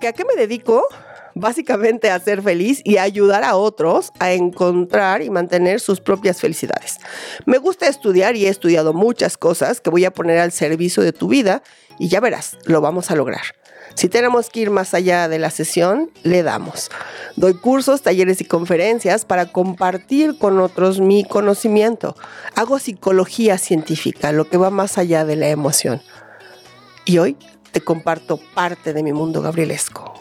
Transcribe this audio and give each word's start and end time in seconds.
¿Que 0.00 0.08
¿A 0.08 0.12
qué 0.12 0.24
me 0.24 0.34
dedico? 0.34 0.84
Básicamente 1.34 2.10
a 2.10 2.18
ser 2.18 2.42
feliz 2.42 2.80
y 2.84 2.96
a 2.96 3.02
ayudar 3.02 3.44
a 3.44 3.56
otros 3.56 4.12
a 4.18 4.32
encontrar 4.32 5.22
y 5.22 5.30
mantener 5.30 5.80
sus 5.80 6.00
propias 6.00 6.40
felicidades. 6.40 6.98
Me 7.46 7.58
gusta 7.58 7.86
estudiar 7.86 8.36
y 8.36 8.46
he 8.46 8.48
estudiado 8.48 8.92
muchas 8.92 9.36
cosas 9.36 9.80
que 9.80 9.90
voy 9.90 10.04
a 10.04 10.12
poner 10.12 10.38
al 10.38 10.52
servicio 10.52 11.02
de 11.02 11.12
tu 11.12 11.28
vida 11.28 11.62
y 11.98 12.08
ya 12.08 12.20
verás, 12.20 12.58
lo 12.64 12.80
vamos 12.80 13.10
a 13.10 13.16
lograr. 13.16 13.42
Si 13.94 14.08
tenemos 14.08 14.50
que 14.50 14.60
ir 14.60 14.70
más 14.70 14.94
allá 14.94 15.28
de 15.28 15.38
la 15.38 15.50
sesión, 15.50 16.10
le 16.22 16.42
damos. 16.42 16.90
Doy 17.36 17.54
cursos, 17.54 18.02
talleres 18.02 18.40
y 18.40 18.44
conferencias 18.44 19.24
para 19.24 19.46
compartir 19.46 20.38
con 20.38 20.60
otros 20.60 21.00
mi 21.00 21.24
conocimiento. 21.24 22.14
Hago 22.54 22.78
psicología 22.78 23.58
científica, 23.58 24.30
lo 24.32 24.48
que 24.48 24.56
va 24.56 24.70
más 24.70 24.98
allá 24.98 25.24
de 25.24 25.36
la 25.36 25.48
emoción. 25.48 26.00
Y 27.04 27.18
hoy 27.18 27.36
te 27.72 27.80
comparto 27.82 28.40
parte 28.54 28.92
de 28.92 29.02
mi 29.02 29.12
mundo 29.12 29.42
gabrielesco. 29.42 30.14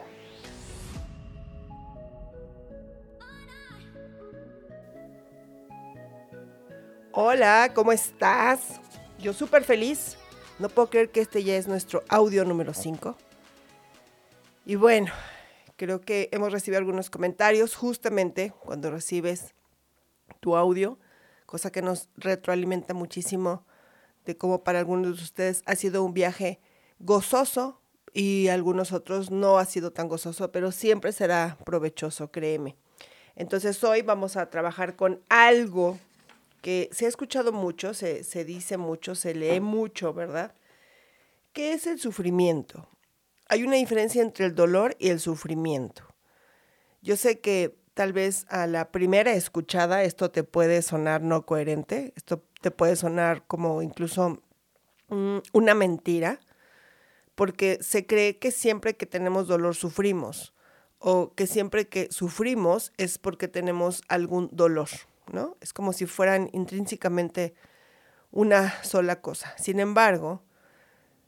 Hola, 7.12 7.72
¿cómo 7.74 7.92
estás? 7.92 8.80
Yo 9.20 9.34
súper 9.34 9.64
feliz. 9.64 10.18
No 10.60 10.70
puedo 10.70 10.90
creer 10.90 11.10
que 11.10 11.22
este 11.22 11.44
ya 11.44 11.56
es 11.56 11.68
nuestro 11.68 12.04
audio 12.10 12.46
número 12.46 12.74
5. 12.74 13.16
Y 14.66 14.76
bueno, 14.76 15.12
creo 15.78 16.02
que 16.02 16.30
hemos 16.32 16.52
recibido 16.52 16.80
algunos 16.80 17.10
comentarios 17.10 17.76
justamente 17.76 18.54
cuando 18.60 18.92
recibes 18.92 19.56
tu 20.40 20.56
audio, 20.56 21.00
cosa 21.46 21.72
que 21.72 21.82
nos 21.82 22.10
retroalimenta 22.18 22.94
muchísimo 22.94 23.66
de 24.26 24.38
cómo 24.38 24.64
para 24.64 24.80
algunos 24.80 25.18
de 25.18 25.24
ustedes 25.24 25.64
ha 25.66 25.76
sido 25.76 26.04
un 26.04 26.14
viaje 26.14 26.60
gozoso 27.00 27.82
y 28.14 28.48
algunos 28.48 28.92
otros 28.92 29.32
no 29.32 29.60
ha 29.60 29.66
sido 29.66 29.92
tan 29.92 30.08
gozoso, 30.08 30.52
pero 30.52 30.72
siempre 30.72 31.12
será 31.12 31.58
provechoso, 31.66 32.32
créeme. 32.32 32.76
Entonces 33.36 33.84
hoy 33.84 34.02
vamos 34.02 34.38
a 34.38 34.50
trabajar 34.50 34.96
con 34.96 35.22
algo 35.30 36.00
que 36.62 36.90
se 36.92 37.06
ha 37.06 37.10
escuchado 37.10 37.52
mucho, 37.52 37.94
se, 37.94 38.24
se 38.24 38.44
dice 38.44 38.78
mucho, 38.78 39.14
se 39.14 39.36
lee 39.36 39.60
mucho, 39.60 40.14
¿verdad? 40.14 40.56
¿Qué 41.54 41.74
es 41.74 41.86
el 41.88 42.00
sufrimiento? 42.00 42.88
Hay 43.48 43.64
una 43.64 43.76
diferencia 43.76 44.22
entre 44.22 44.46
el 44.46 44.56
dolor 44.56 44.96
y 45.00 45.10
el 45.10 45.20
sufrimiento. 45.20 46.04
Yo 47.02 47.16
sé 47.16 47.40
que 47.40 47.78
tal 47.94 48.14
vez 48.14 48.46
a 48.50 48.68
la 48.68 48.92
primera 48.92 49.34
escuchada 49.34 50.04
esto 50.04 50.30
te 50.30 50.44
puede 50.44 50.82
sonar 50.82 51.22
no 51.22 51.46
coherente, 51.46 52.14
esto 52.16 52.44
te 52.62 52.72
puede 52.72 52.96
sonar 52.96 53.46
como 53.48 53.82
incluso 53.82 54.42
mm, 55.10 55.38
una 55.54 55.74
mentira, 55.74 56.40
porque 57.38 57.78
se 57.82 58.08
cree 58.08 58.40
que 58.40 58.50
siempre 58.50 58.96
que 58.96 59.06
tenemos 59.06 59.48
dolor 59.48 59.76
sufrimos 59.76 60.56
o 60.98 61.36
que 61.36 61.46
siempre 61.46 61.88
que 61.88 62.08
sufrimos 62.10 62.92
es 62.98 63.20
porque 63.20 63.48
tenemos 63.48 64.02
algún 64.08 64.50
dolor, 64.52 64.90
¿no? 65.32 65.56
Es 65.62 65.72
como 65.72 65.94
si 65.94 66.08
fueran 66.08 66.50
intrínsecamente 66.52 67.54
una 68.32 68.84
sola 68.84 69.22
cosa. 69.22 69.54
Sin 69.60 69.80
embargo, 69.80 70.42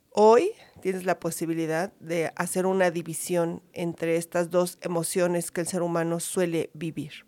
hoy 0.09 0.53
tienes 0.81 1.05
la 1.05 1.19
posibilidad 1.19 1.93
de 1.99 2.31
hacer 2.35 2.65
una 2.65 2.89
división 2.89 3.61
entre 3.73 4.15
estas 4.15 4.49
dos 4.49 4.79
emociones 4.81 5.51
que 5.51 5.61
el 5.61 5.67
ser 5.67 5.83
humano 5.83 6.19
suele 6.19 6.71
vivir. 6.73 7.27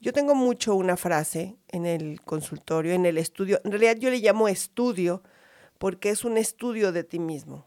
Yo 0.00 0.12
tengo 0.12 0.36
mucho 0.36 0.76
una 0.76 0.96
frase 0.96 1.56
en 1.66 1.86
el 1.86 2.20
consultorio, 2.20 2.92
en 2.92 3.04
el 3.04 3.18
estudio, 3.18 3.60
en 3.64 3.72
realidad 3.72 3.96
yo 3.96 4.10
le 4.10 4.20
llamo 4.20 4.46
estudio 4.46 5.24
porque 5.78 6.10
es 6.10 6.24
un 6.24 6.36
estudio 6.36 6.92
de 6.92 7.02
ti 7.02 7.18
mismo, 7.18 7.66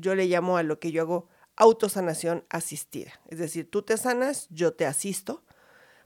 yo 0.00 0.14
le 0.14 0.26
llamo 0.26 0.56
a 0.56 0.62
lo 0.62 0.78
que 0.78 0.92
yo 0.92 1.02
hago 1.02 1.28
autosanación 1.56 2.44
asistida. 2.48 3.12
Es 3.28 3.38
decir, 3.38 3.70
tú 3.70 3.82
te 3.82 3.96
sanas, 3.96 4.48
yo 4.50 4.72
te 4.72 4.86
asisto, 4.86 5.44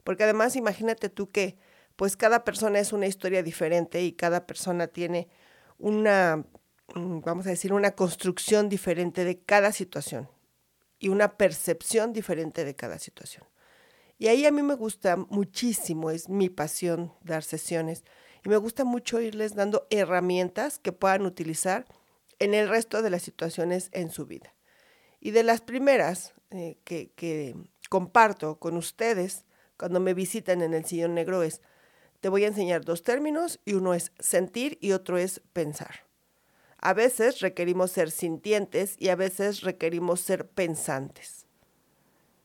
porque 0.03 0.23
además 0.23 0.55
imagínate 0.55 1.09
tú 1.09 1.31
que 1.31 1.57
pues 1.95 2.17
cada 2.17 2.43
persona 2.43 2.79
es 2.79 2.91
una 2.91 3.07
historia 3.07 3.41
diferente 3.41 4.03
y 4.03 4.11
cada 4.11 4.45
persona 4.45 4.87
tiene 4.87 5.29
una, 5.77 6.45
mm, 6.93 7.21
vamos 7.21 7.47
a 7.47 7.51
decir, 7.51 7.73
una 7.73 7.91
construcción 7.91 8.69
diferente 8.69 9.23
de 9.23 9.39
cada 9.39 9.71
situación 9.71 10.29
y 10.99 11.09
una 11.09 11.37
percepción 11.37 12.11
diferente 12.11 12.65
de 12.65 12.75
cada 12.75 12.99
situación. 12.99 13.45
Y 14.17 14.27
ahí 14.27 14.45
a 14.45 14.51
mí 14.51 14.61
me 14.61 14.75
gusta 14.75 15.15
muchísimo, 15.17 16.11
es 16.11 16.29
mi 16.29 16.49
pasión 16.49 17.13
dar 17.21 17.43
sesiones 17.43 18.03
y 18.43 18.49
me 18.49 18.57
gusta 18.57 18.83
mucho 18.85 19.19
irles 19.19 19.55
dando 19.55 19.87
herramientas 19.89 20.79
que 20.79 20.91
puedan 20.91 21.25
utilizar 21.25 21.85
en 22.39 22.53
el 22.53 22.69
resto 22.69 23.01
de 23.01 23.09
las 23.09 23.23
situaciones 23.23 23.89
en 23.91 24.09
su 24.09 24.25
vida. 24.25 24.53
Y 25.19 25.31
de 25.31 25.43
las 25.43 25.61
primeras 25.61 26.33
eh, 26.51 26.77
que, 26.83 27.11
que 27.15 27.55
comparto 27.89 28.57
con 28.59 28.77
ustedes 28.77 29.45
cuando 29.77 29.99
me 29.99 30.13
visitan 30.13 30.61
en 30.61 30.73
el 30.73 30.85
sillón 30.85 31.15
negro 31.15 31.43
es, 31.43 31.61
te 32.21 32.29
voy 32.29 32.43
a 32.43 32.47
enseñar 32.47 32.85
dos 32.85 33.03
términos 33.03 33.59
y 33.65 33.73
uno 33.73 33.93
es 33.93 34.11
sentir 34.19 34.77
y 34.81 34.93
otro 34.93 35.17
es 35.17 35.41
pensar. 35.53 36.05
A 36.77 36.93
veces 36.93 37.39
requerimos 37.39 37.91
ser 37.91 38.11
sintientes 38.11 38.95
y 38.99 39.09
a 39.09 39.15
veces 39.15 39.61
requerimos 39.61 40.21
ser 40.21 40.47
pensantes. 40.47 41.45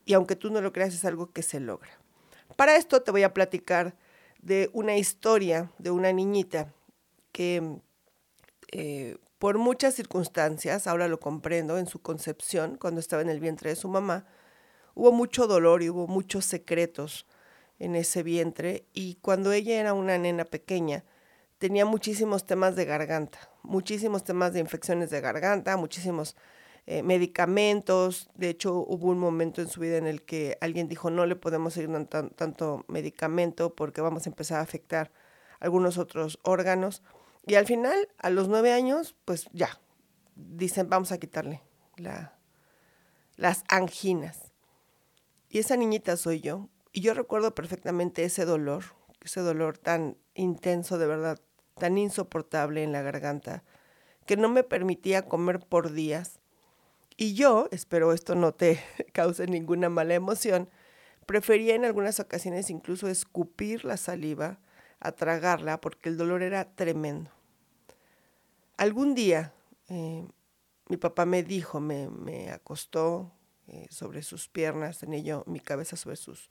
Y 0.05 0.15
aunque 0.15 0.37
tú 0.37 0.51
no 0.51 0.61
lo 0.61 0.73
creas, 0.73 0.95
es 0.95 1.05
algo 1.05 1.31
que 1.31 1.43
se 1.43 1.61
logra. 1.61 1.91
Para 2.57 2.77
esto 2.77 3.03
te 3.03 3.11
voy 3.11 3.23
a 3.23 3.35
platicar 3.35 3.97
de 4.43 4.71
una 4.73 4.97
historia 4.97 5.71
de 5.79 5.91
una 5.91 6.13
niñita 6.13 6.73
que 7.33 7.81
eh, 8.73 9.19
por 9.41 9.57
muchas 9.57 9.95
circunstancias, 9.95 10.87
ahora 10.87 11.09
lo 11.09 11.19
comprendo, 11.19 11.79
en 11.79 11.87
su 11.87 12.03
concepción, 12.03 12.77
cuando 12.77 13.01
estaba 13.01 13.23
en 13.23 13.31
el 13.31 13.41
vientre 13.41 13.71
de 13.71 13.77
su 13.77 13.89
mamá, 13.89 14.27
hubo 14.95 15.13
mucho 15.13 15.47
dolor 15.47 15.83
y 15.83 15.89
hubo 15.89 16.07
muchos 16.07 16.45
secretos 16.45 17.27
en 17.79 17.97
ese 17.97 18.23
vientre 18.23 18.85
y 18.93 19.15
cuando 19.23 19.51
ella 19.53 19.81
era 19.81 19.95
una 19.95 20.19
nena 20.19 20.45
pequeña, 20.45 21.05
tenía 21.57 21.87
muchísimos 21.87 22.45
temas 22.45 22.77
de 22.77 22.85
garganta, 22.85 23.39
muchísimos 23.63 24.25
temas 24.25 24.53
de 24.53 24.61
infecciones 24.61 25.09
de 25.09 25.23
garganta, 25.23 25.79
muchísimos 25.79 26.37
eh, 26.85 27.03
medicamentos. 27.03 28.29
De 28.35 28.51
hecho, 28.51 28.75
hubo 28.75 29.09
un 29.09 29.19
momento 29.19 29.63
en 29.63 29.69
su 29.69 29.81
vida 29.81 29.97
en 29.97 30.07
el 30.07 30.21
que 30.21 30.59
alguien 30.61 30.87
dijo, 30.87 31.09
no 31.09 31.25
le 31.25 31.35
podemos 31.35 31.77
dando 31.77 32.29
tanto 32.37 32.85
medicamento 32.89 33.75
porque 33.75 34.03
vamos 34.03 34.27
a 34.27 34.29
empezar 34.29 34.59
a 34.59 34.65
afectar 34.65 35.11
algunos 35.61 35.97
otros 35.97 36.39
órganos. 36.43 37.03
Y 37.47 37.55
al 37.55 37.67
final, 37.67 38.09
a 38.19 38.31
los 38.31 38.49
nueve 38.49 38.73
años, 38.73 39.17
pues 39.25 39.49
ya, 39.53 39.81
dicen, 40.35 40.89
vamos 40.89 41.13
a 41.13 41.19
quitarle 41.19 41.63
la, 41.97 42.39
las 43.37 43.65
anginas. 43.69 44.53
Y 45.49 45.59
esa 45.59 45.77
niñita 45.77 46.17
soy 46.17 46.41
yo. 46.41 46.69
Y 46.93 47.01
yo 47.01 47.15
recuerdo 47.15 47.55
perfectamente 47.55 48.25
ese 48.25 48.45
dolor, 48.45 48.85
ese 49.25 49.41
dolor 49.41 49.79
tan 49.79 50.17
intenso, 50.35 50.99
de 50.99 51.07
verdad, 51.07 51.41
tan 51.79 51.99
insoportable 51.99 52.83
en 52.83 52.93
la 52.93 53.03
garganta, 53.03 53.65
que 54.27 54.37
no 54.37 54.49
me 54.49 54.63
permitía 54.63 55.27
comer 55.27 55.61
por 55.61 55.93
días. 55.93 56.41
Y 57.17 57.35
yo, 57.35 57.69
espero 57.71 58.13
esto 58.13 58.35
no 58.35 58.53
te 58.53 58.81
cause 59.13 59.47
ninguna 59.47 59.89
mala 59.89 60.15
emoción, 60.15 60.69
prefería 61.27 61.75
en 61.75 61.85
algunas 61.85 62.21
ocasiones 62.21 62.71
incluso 62.71 63.09
escupir 63.09 63.85
la 63.85 63.97
saliva 63.97 64.59
a 65.01 65.13
tragarla 65.13 65.81
porque 65.81 66.09
el 66.09 66.17
dolor 66.17 66.43
era 66.43 66.75
tremendo. 66.75 67.31
Algún 68.77 69.15
día 69.15 69.53
eh, 69.89 70.27
mi 70.89 70.97
papá 70.97 71.25
me 71.27 71.43
dijo, 71.43 71.81
me, 71.81 72.51
acostó 72.51 73.33
eh, 73.69 73.87
sobre 73.91 74.23
sus 74.23 74.49
piernas, 74.49 74.99
tenía 74.99 75.21
yo 75.21 75.45
mi 75.47 75.61
cabeza 75.61 75.97
sobre 75.97 76.17
sus, 76.17 76.51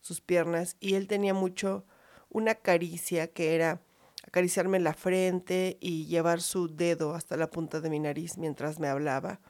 sus 0.00 0.20
piernas 0.20 0.76
y 0.80 0.94
él 0.94 1.08
tenía 1.08 1.34
mucho 1.34 1.84
una 2.28 2.54
caricia 2.54 3.26
que 3.28 3.54
era 3.54 3.80
acariciarme 4.26 4.80
la 4.80 4.94
frente 4.94 5.78
y 5.80 6.06
llevar 6.06 6.40
su 6.40 6.74
dedo 6.74 7.14
hasta 7.14 7.36
la 7.36 7.50
punta 7.50 7.80
de 7.80 7.90
mi 7.90 7.98
nariz 7.98 8.38
mientras 8.38 8.78
me 8.78 8.88
hablaba. 8.88 9.40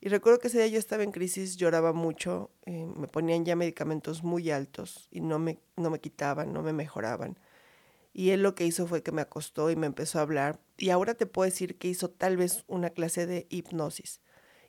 Y 0.00 0.08
recuerdo 0.08 0.38
que 0.38 0.48
ese 0.48 0.58
día 0.58 0.66
yo 0.66 0.78
estaba 0.78 1.02
en 1.02 1.12
crisis, 1.12 1.56
lloraba 1.56 1.92
mucho, 1.92 2.50
eh, 2.66 2.86
me 2.96 3.06
ponían 3.06 3.44
ya 3.44 3.54
medicamentos 3.54 4.22
muy 4.22 4.50
altos 4.50 5.08
y 5.10 5.20
no 5.20 5.38
me, 5.38 5.58
no 5.76 5.90
me 5.90 6.00
quitaban, 6.00 6.52
no 6.52 6.62
me 6.62 6.72
mejoraban. 6.72 7.38
Y 8.12 8.30
él 8.30 8.42
lo 8.42 8.54
que 8.54 8.66
hizo 8.66 8.86
fue 8.86 9.02
que 9.02 9.12
me 9.12 9.22
acostó 9.22 9.70
y 9.70 9.76
me 9.76 9.86
empezó 9.86 10.18
a 10.18 10.22
hablar. 10.22 10.60
Y 10.76 10.90
ahora 10.90 11.14
te 11.14 11.26
puedo 11.26 11.48
decir 11.48 11.78
que 11.78 11.88
hizo 11.88 12.10
tal 12.10 12.36
vez 12.36 12.64
una 12.66 12.90
clase 12.90 13.26
de 13.26 13.46
hipnosis. 13.50 14.20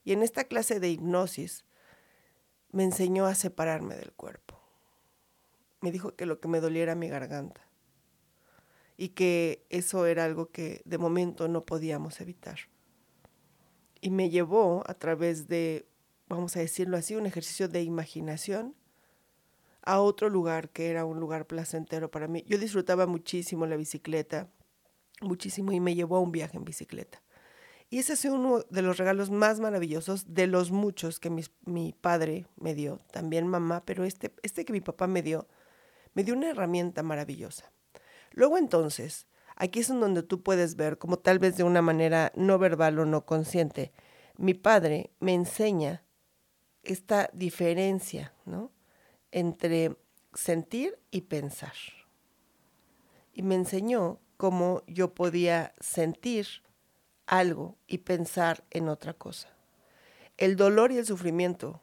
Y 0.03 0.13
en 0.13 0.23
esta 0.23 0.43
clase 0.43 0.79
de 0.79 0.89
hipnosis 0.89 1.65
me 2.71 2.83
enseñó 2.83 3.25
a 3.25 3.35
separarme 3.35 3.95
del 3.95 4.13
cuerpo. 4.13 4.59
Me 5.81 5.91
dijo 5.91 6.15
que 6.15 6.25
lo 6.25 6.39
que 6.39 6.47
me 6.47 6.59
doliera 6.59 6.91
era 6.91 6.99
mi 6.99 7.09
garganta. 7.09 7.67
Y 8.97 9.09
que 9.09 9.65
eso 9.69 10.05
era 10.05 10.25
algo 10.25 10.51
que 10.51 10.81
de 10.85 10.99
momento 10.99 11.47
no 11.47 11.65
podíamos 11.65 12.21
evitar. 12.21 12.59
Y 13.99 14.11
me 14.11 14.29
llevó 14.29 14.83
a 14.85 14.93
través 14.93 15.47
de, 15.47 15.87
vamos 16.27 16.55
a 16.55 16.59
decirlo 16.59 16.97
así, 16.97 17.15
un 17.15 17.25
ejercicio 17.25 17.67
de 17.67 17.81
imaginación 17.81 18.75
a 19.83 19.99
otro 19.99 20.29
lugar 20.29 20.69
que 20.69 20.89
era 20.89 21.05
un 21.05 21.19
lugar 21.19 21.47
placentero 21.47 22.11
para 22.11 22.27
mí. 22.27 22.43
Yo 22.47 22.57
disfrutaba 22.57 23.07
muchísimo 23.07 23.65
la 23.65 23.77
bicicleta, 23.77 24.49
muchísimo, 25.21 25.71
y 25.71 25.79
me 25.79 25.95
llevó 25.95 26.17
a 26.17 26.21
un 26.21 26.31
viaje 26.31 26.57
en 26.57 26.65
bicicleta. 26.65 27.21
Y 27.89 27.99
ese 27.99 28.27
ha 28.27 28.31
uno 28.31 28.61
de 28.69 28.81
los 28.81 28.97
regalos 28.97 29.31
más 29.31 29.59
maravillosos 29.59 30.33
de 30.33 30.47
los 30.47 30.71
muchos 30.71 31.19
que 31.19 31.29
mi, 31.29 31.91
padre 31.91 32.47
me 32.55 32.73
dio, 32.73 32.99
también 33.11 33.47
mamá, 33.47 33.83
pero 33.85 34.05
este, 34.05 34.33
este 34.43 34.63
que 34.63 34.71
mi 34.71 34.79
papá 34.79 35.07
me 35.07 35.21
dio, 35.21 35.47
me 36.13 36.23
dio 36.23 36.33
una 36.33 36.49
herramienta 36.49 37.03
maravillosa. 37.03 37.73
Luego 38.31 38.57
entonces, 38.57 39.27
aquí 39.57 39.79
es 39.79 39.89
en 39.89 39.99
donde 39.99 40.23
tú 40.23 40.41
puedes 40.41 40.77
ver, 40.77 40.99
como 40.99 41.19
tal 41.19 41.39
vez 41.39 41.57
de 41.57 41.63
una 41.63 41.81
manera 41.81 42.31
no 42.33 42.57
verbal 42.57 42.97
o 42.97 43.05
no 43.05 43.25
consciente, 43.25 43.91
mi 44.37 44.53
padre 44.53 45.11
me 45.19 45.33
enseña 45.33 46.05
esta 46.83 47.29
diferencia, 47.33 48.33
¿no? 48.45 48.71
Entre 49.31 49.95
sentir 50.33 50.99
y 51.09 51.21
pensar. 51.21 51.73
Y 53.33 53.43
me 53.43 53.55
enseñó 53.55 54.19
cómo 54.37 54.83
yo 54.87 55.13
podía 55.13 55.73
sentir 55.79 56.47
algo 57.27 57.77
y 57.87 57.99
pensar 57.99 58.63
en 58.71 58.89
otra 58.89 59.13
cosa. 59.13 59.49
El 60.37 60.55
dolor 60.55 60.91
y 60.91 60.97
el 60.97 61.05
sufrimiento 61.05 61.79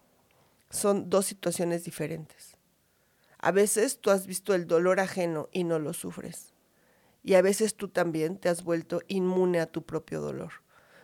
son 0.70 1.08
dos 1.08 1.26
situaciones 1.26 1.84
diferentes. 1.84 2.56
A 3.38 3.52
veces 3.52 4.00
tú 4.00 4.10
has 4.10 4.26
visto 4.26 4.54
el 4.54 4.66
dolor 4.66 5.00
ajeno 5.00 5.48
y 5.52 5.64
no 5.64 5.78
lo 5.78 5.92
sufres. 5.92 6.52
Y 7.22 7.34
a 7.34 7.42
veces 7.42 7.76
tú 7.76 7.88
también 7.88 8.36
te 8.38 8.48
has 8.48 8.64
vuelto 8.64 9.00
inmune 9.06 9.60
a 9.60 9.66
tu 9.66 9.84
propio 9.84 10.20
dolor. 10.20 10.52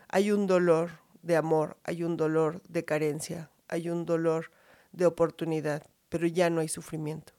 Hay 0.08 0.32
un 0.32 0.46
dolor 0.46 0.98
de 1.22 1.36
amor, 1.36 1.78
hay 1.84 2.02
un 2.02 2.16
dolor 2.16 2.62
de 2.68 2.84
carencia, 2.84 3.50
hay 3.68 3.88
un 3.88 4.04
dolor 4.04 4.50
de 4.92 5.06
oportunidad, 5.06 5.86
pero 6.14 6.28
ya 6.28 6.48
no 6.48 6.60
hay 6.60 6.68
sufrimiento. 6.68 7.32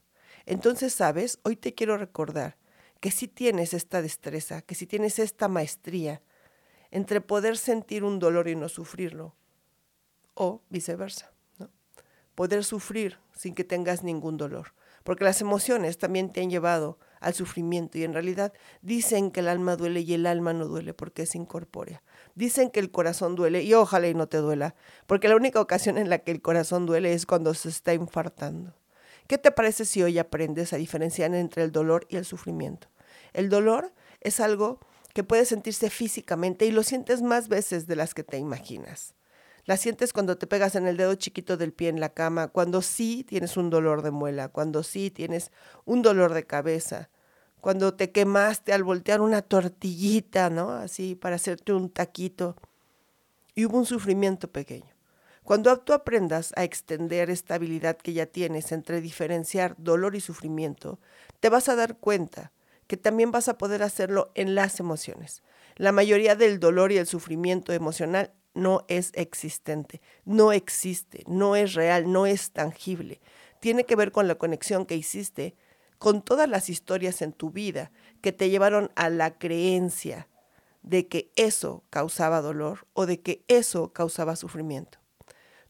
Entonces, 0.46 0.94
sabes, 0.94 1.40
hoy 1.44 1.56
te 1.56 1.74
quiero 1.74 1.98
recordar 1.98 2.58
que 3.00 3.10
si 3.10 3.30
tienes 3.30 3.74
esta 3.74 4.02
destreza, 4.02 4.62
que 4.62 4.76
si 4.76 4.86
tienes 4.86 5.18
esta 5.18 5.48
maestría 5.48 6.22
entre 6.92 7.22
poder 7.22 7.56
sentir 7.56 8.04
un 8.04 8.20
dolor 8.20 8.50
y 8.50 8.56
no 8.58 8.68
sufrirlo, 8.68 9.34
o 10.34 10.62
viceversa, 10.70 11.32
¿no? 11.58 11.70
poder 12.36 12.66
sufrir 12.66 13.18
sin 13.34 13.56
que 13.56 13.64
tengas 13.64 14.04
ningún 14.04 14.36
dolor, 14.36 14.74
porque 15.06 15.24
las 15.24 15.40
emociones 15.40 15.98
también 15.98 16.34
te 16.34 16.42
han 16.42 16.50
llevado 16.50 17.00
al 17.20 17.34
sufrimiento 17.34 17.98
y 17.98 18.04
en 18.04 18.14
realidad 18.14 18.54
dicen 18.82 19.32
que 19.32 19.40
el 19.42 19.48
alma 19.48 19.76
duele 19.76 20.02
y 20.02 20.14
el 20.14 20.26
alma 20.26 20.54
no 20.54 20.68
duele 20.68 20.94
porque 20.94 21.24
es 21.24 21.36
incorpórea. 21.36 22.04
Dicen 22.36 22.70
que 22.70 22.80
el 22.80 22.92
corazón 22.92 23.36
duele 23.36 23.64
y 23.64 23.74
ojalá 23.74 24.08
y 24.08 24.14
no 24.14 24.28
te 24.28 24.38
duela, 24.38 24.76
porque 25.08 25.28
la 25.28 25.36
única 25.36 25.62
ocasión 25.62 25.98
en 25.98 26.10
la 26.10 26.20
que 26.20 26.32
el 26.32 26.42
corazón 26.42 26.86
duele 26.86 27.14
es 27.14 27.26
cuando 27.26 27.54
se 27.54 27.70
está 27.70 27.94
infartando. 27.94 28.74
¿Qué 29.28 29.38
te 29.38 29.52
parece 29.52 29.86
si 29.86 30.04
hoy 30.04 30.20
aprendes 30.20 30.74
a 30.74 30.78
diferenciar 30.78 31.34
entre 31.34 31.64
el 31.64 31.72
dolor 31.72 32.06
y 32.10 32.18
el 32.18 32.26
sufrimiento? 32.26 32.90
El 33.34 33.50
dolor 33.50 33.92
es 34.22 34.40
algo 34.40 34.80
que 35.14 35.24
puede 35.24 35.46
sentirse 35.46 35.90
físicamente 35.90 36.66
y 36.66 36.72
lo 36.72 36.84
sientes 36.84 37.22
más 37.22 37.48
veces 37.48 37.88
de 37.88 37.96
las 37.96 38.14
que 38.14 38.24
te 38.24 38.38
imaginas. 38.38 39.16
La 39.66 39.78
sientes 39.78 40.14
cuando 40.14 40.38
te 40.38 40.46
pegas 40.46 40.76
en 40.76 40.86
el 40.86 40.96
dedo 40.96 41.16
chiquito 41.16 41.58
del 41.58 41.74
pie 41.74 41.90
en 41.90 42.00
la 42.00 42.10
cama, 42.10 42.50
cuando 42.50 42.84
sí 42.84 43.24
tienes 43.28 43.58
un 43.58 43.72
dolor 43.72 44.04
de 44.04 44.12
muela, 44.12 44.50
cuando 44.50 44.84
sí 44.84 45.10
tienes 45.10 45.52
un 45.86 46.04
dolor 46.04 46.36
de 46.36 46.46
cabeza, 46.46 47.10
cuando 47.62 47.96
te 47.96 48.12
quemaste 48.12 48.74
al 48.74 48.84
voltear 48.84 49.22
una 49.22 49.42
tortillita, 49.42 50.52
¿no? 50.52 50.72
Así 50.72 51.16
para 51.16 51.38
hacerte 51.38 51.74
un 51.74 51.90
taquito. 51.90 52.56
Y 53.56 53.66
hubo 53.66 53.80
un 53.80 53.88
sufrimiento 53.88 54.52
pequeño. 54.52 54.94
Cuando 55.44 55.76
tú 55.80 55.94
aprendas 55.94 56.54
a 56.56 56.64
extender 56.64 57.32
esta 57.32 57.56
habilidad 57.56 57.98
que 57.98 58.14
ya 58.14 58.28
tienes 58.28 58.72
entre 58.72 59.02
diferenciar 59.02 59.76
dolor 59.80 60.16
y 60.16 60.22
sufrimiento, 60.22 61.00
te 61.40 61.50
vas 61.50 61.70
a 61.70 61.76
dar 61.76 61.98
cuenta 61.98 62.52
que 62.86 62.98
también 62.98 63.32
vas 63.32 63.48
a 63.48 63.58
poder 63.58 63.82
hacerlo 63.82 64.32
en 64.36 64.54
las 64.54 64.80
emociones. 64.80 65.42
La 65.76 65.92
mayoría 65.92 66.36
del 66.36 66.60
dolor 66.60 66.92
y 66.92 66.98
el 66.98 67.08
sufrimiento 67.08 67.74
emocional 67.74 68.32
no 68.56 68.86
es 68.88 69.12
existente, 69.14 70.02
no 70.24 70.52
existe, 70.52 71.24
no 71.28 71.56
es 71.56 71.74
real, 71.74 72.12
no 72.12 72.26
es 72.26 72.52
tangible. 72.52 73.22
Tiene 73.60 73.86
que 73.86 73.96
ver 73.96 74.12
con 74.12 74.28
la 74.28 74.36
conexión 74.36 74.86
que 74.86 74.96
hiciste 74.96 75.56
con 75.98 76.22
todas 76.22 76.50
las 76.50 76.70
historias 76.70 77.22
en 77.22 77.34
tu 77.34 77.52
vida 77.52 77.92
que 78.22 78.32
te 78.32 78.50
llevaron 78.50 78.92
a 78.96 79.10
la 79.10 79.38
creencia 79.38 80.28
de 80.82 81.08
que 81.08 81.32
eso 81.36 81.84
causaba 81.90 82.42
dolor 82.42 82.88
o 82.94 83.06
de 83.06 83.22
que 83.22 83.44
eso 83.48 83.92
causaba 83.94 84.36
sufrimiento. 84.36 85.00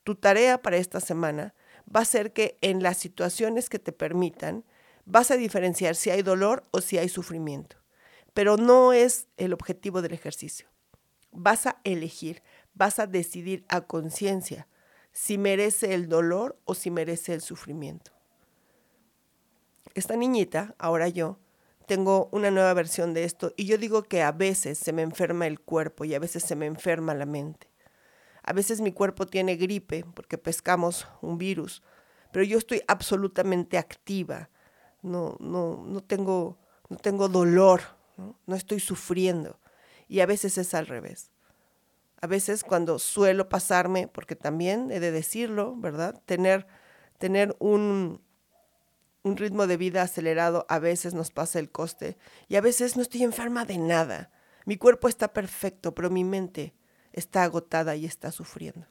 Tu 0.03 0.15
tarea 0.15 0.61
para 0.61 0.77
esta 0.77 0.99
semana 0.99 1.53
va 1.93 2.01
a 2.01 2.05
ser 2.05 2.33
que 2.33 2.57
en 2.61 2.83
las 2.83 2.97
situaciones 2.97 3.69
que 3.69 3.79
te 3.79 3.91
permitan, 3.91 4.65
vas 5.05 5.31
a 5.31 5.38
diferenciar 5.38 5.95
si 5.95 6.09
hay 6.09 6.21
dolor 6.21 6.65
o 6.71 6.81
si 6.81 6.97
hay 6.97 7.09
sufrimiento. 7.09 7.77
Pero 8.33 8.57
no 8.57 8.91
es 8.91 9.27
el 9.38 9.53
objetivo 9.53 10.01
del 10.01 10.13
ejercicio. 10.13 10.67
Vas 11.31 11.67
a 11.67 11.79
elegir, 11.83 12.43
vas 12.75 13.00
a 13.00 13.07
decidir 13.07 13.66
a 13.69 13.81
conciencia 13.81 14.68
si 15.12 15.38
merece 15.38 15.94
el 15.94 16.07
dolor 16.10 16.60
o 16.66 16.75
si 16.75 16.92
merece 16.92 17.33
el 17.33 17.42
sufrimiento. 17.42 18.12
Esta 19.94 20.18
niñita, 20.18 20.75
ahora 20.77 21.07
yo, 21.07 21.39
tengo 21.88 22.27
una 22.31 22.51
nueva 22.51 22.74
versión 22.74 23.13
de 23.13 23.24
esto 23.24 23.54
y 23.56 23.66
yo 23.66 23.77
digo 23.77 24.04
que 24.04 24.22
a 24.22 24.31
veces 24.31 24.77
se 24.77 24.92
me 24.92 25.04
enferma 25.04 25.48
el 25.48 25.60
cuerpo 25.60 26.04
y 26.04 26.13
a 26.13 26.19
veces 26.19 26.44
se 26.44 26.56
me 26.56 26.66
enferma 26.66 27.13
la 27.13 27.25
mente. 27.25 27.68
A 28.44 28.54
veces 28.54 28.81
mi 28.81 28.92
cuerpo 28.92 29.25
tiene 29.25 29.56
gripe 29.56 30.04
porque 30.13 30.38
pescamos 30.38 31.07
un 31.22 31.38
virus, 31.38 31.81
pero 32.31 32.44
yo 32.44 32.57
estoy 32.57 32.81
absolutamente 32.88 33.77
activa. 33.77 34.50
No, 35.01 35.38
no, 35.39 35.86
no, 35.88 36.04
tengo, 36.04 36.57
no 36.89 36.98
tengo 36.98 37.30
dolor, 37.30 37.81
¿no? 38.18 38.38
no 38.45 38.56
estoy 38.56 38.80
sufriendo. 38.80 39.60
Y 40.07 40.19
a 40.19 40.25
veces 40.25 40.57
es 40.57 40.74
al 40.74 40.88
revés. 40.88 41.31
A 42.25 42.27
veces 42.27 42.63
cuando 42.63 42.98
suelo 42.98 43.50
pasarme, 43.50 44.07
porque 44.07 44.36
también 44.36 44.89
he 44.89 45.00
de 45.00 45.12
decirlo, 45.12 45.75
¿verdad? 45.77 46.19
Tener, 46.25 46.66
tener 47.19 47.56
un, 47.60 48.19
un 49.22 49.38
ritmo 49.38 49.68
de 49.68 49.77
vida 49.77 50.01
acelerado 50.01 50.66
a 50.68 50.80
veces 50.80 51.13
nos 51.13 51.30
pasa 51.30 51.60
el 51.60 51.69
coste. 51.69 52.18
Y 52.48 52.56
a 52.56 52.62
veces 52.62 52.95
no 52.95 53.04
estoy 53.04 53.22
enferma 53.22 53.63
de 53.63 53.77
nada. 53.77 54.31
Mi 54.66 54.75
cuerpo 54.75 55.07
está 55.07 55.33
perfecto, 55.33 55.94
pero 55.94 56.10
mi 56.10 56.24
mente 56.24 56.74
está 57.13 57.44
agotada 57.44 57.95
y 57.95 58.07
está 58.07 58.31
sufriendo. 58.31 58.88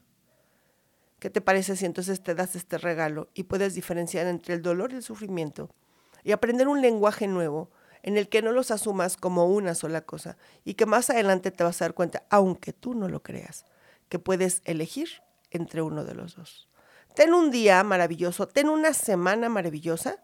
¿Qué 1.19 1.29
te 1.29 1.41
parece 1.41 1.75
si 1.75 1.85
entonces 1.85 2.23
te 2.23 2.35
das 2.35 2.55
este 2.55 2.77
regalo 2.77 3.27
y 3.33 3.43
puedes 3.43 3.73
diferenciar 3.73 4.27
entre 4.27 4.53
el 4.53 4.61
dolor 4.61 4.93
y 4.93 4.95
el 4.95 5.03
sufrimiento 5.03 5.75
y 6.23 6.31
aprender 6.31 6.69
un 6.69 6.81
lenguaje 6.81 7.27
nuevo 7.27 7.69
en 8.05 8.17
el 8.17 8.29
que 8.29 8.43
no 8.43 8.51
los 8.51 8.69
asumas 8.69 9.17
como 9.17 9.47
una 9.47 9.73
sola 9.73 10.01
cosa 10.01 10.37
y 10.63 10.75
que 10.75 10.85
más 10.85 11.09
adelante 11.09 11.49
te 11.49 11.63
vas 11.63 11.81
a 11.81 11.85
dar 11.85 11.95
cuenta, 11.95 12.23
aunque 12.29 12.71
tú 12.71 12.93
no 12.93 13.09
lo 13.09 13.23
creas, 13.23 13.65
que 14.09 14.19
puedes 14.19 14.61
elegir 14.65 15.09
entre 15.49 15.81
uno 15.81 16.05
de 16.05 16.13
los 16.13 16.35
dos? 16.35 16.69
Ten 17.15 17.33
un 17.33 17.49
día 17.49 17.83
maravilloso, 17.83 18.47
ten 18.47 18.69
una 18.69 18.93
semana 18.93 19.49
maravillosa. 19.49 20.23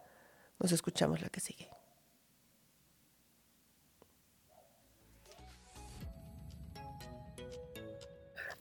Nos 0.60 0.72
escuchamos 0.72 1.22
la 1.22 1.30
que 1.30 1.40
sigue. 1.40 1.70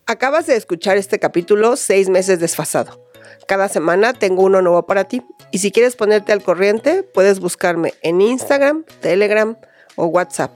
Acabas 0.07 0.47
de 0.47 0.57
escuchar 0.57 0.97
este 0.97 1.19
capítulo 1.19 1.77
seis 1.77 2.09
meses 2.09 2.41
desfasado. 2.41 3.10
Cada 3.47 3.69
semana 3.69 4.13
tengo 4.13 4.43
uno 4.43 4.63
nuevo 4.63 4.87
para 4.87 5.05
ti. 5.05 5.23
Y 5.51 5.59
si 5.59 5.73
quieres 5.73 5.97
ponerte 5.97 6.33
al 6.33 6.43
corriente, 6.43 7.03
puedes 7.03 7.41
buscarme 7.41 7.95
en 8.03 8.21
Instagram, 8.21 8.85
Telegram 9.01 9.57
o 9.97 10.07
WhatsApp. 10.07 10.53